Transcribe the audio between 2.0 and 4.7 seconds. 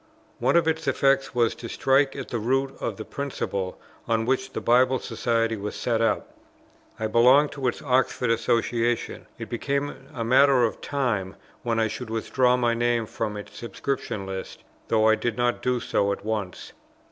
at the root of the principle on which the